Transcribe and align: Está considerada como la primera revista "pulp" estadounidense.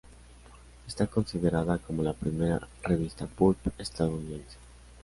Está 0.87 1.05
considerada 1.05 1.77
como 1.77 2.01
la 2.01 2.13
primera 2.13 2.67
revista 2.81 3.27
"pulp" 3.27 3.67
estadounidense. 3.79 4.57